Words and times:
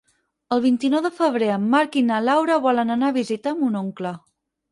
El 0.55 0.61
vint-i-nou 0.61 1.01
de 1.05 1.11
febrer 1.17 1.49
en 1.57 1.67
Marc 1.75 1.99
i 2.01 2.03
na 2.09 2.21
Laura 2.29 2.57
volen 2.65 2.95
anar 2.97 3.13
a 3.13 3.17
visitar 3.21 3.55
mon 3.61 3.77
oncle. 3.85 4.15